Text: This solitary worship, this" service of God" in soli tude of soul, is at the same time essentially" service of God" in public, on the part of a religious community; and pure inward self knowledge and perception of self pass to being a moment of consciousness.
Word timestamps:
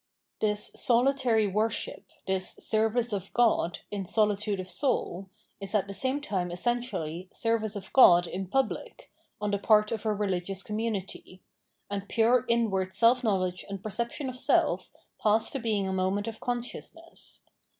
This 0.39 0.71
solitary 0.73 1.45
worship, 1.45 2.07
this" 2.25 2.55
service 2.69 3.13
of 3.13 3.31
God" 3.33 3.81
in 3.91 4.03
soli 4.03 4.35
tude 4.35 4.59
of 4.59 4.67
soul, 4.67 5.29
is 5.59 5.75
at 5.75 5.87
the 5.87 5.93
same 5.93 6.19
time 6.21 6.49
essentially" 6.49 7.29
service 7.31 7.75
of 7.75 7.93
God" 7.93 8.25
in 8.25 8.47
public, 8.47 9.11
on 9.39 9.51
the 9.51 9.59
part 9.59 9.91
of 9.91 10.03
a 10.07 10.11
religious 10.15 10.63
community; 10.63 11.43
and 11.87 12.09
pure 12.09 12.45
inward 12.49 12.95
self 12.95 13.23
knowledge 13.23 13.63
and 13.69 13.83
perception 13.83 14.27
of 14.27 14.37
self 14.39 14.89
pass 15.21 15.51
to 15.51 15.59
being 15.59 15.87
a 15.87 15.93
moment 15.93 16.27
of 16.27 16.39
consciousness. 16.39 17.43